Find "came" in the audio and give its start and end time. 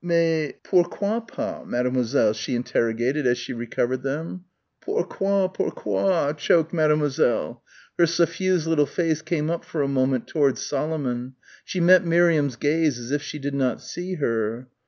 9.21-9.51